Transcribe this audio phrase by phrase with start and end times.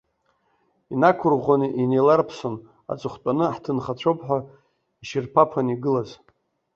[0.93, 2.55] Инақәырӷәӷәаны инеиларԥсон
[2.91, 4.39] аҵыхәтәаны ҳҭынхацәоуп ҳәа
[5.03, 6.09] ишьырԥаԥаны игылаз.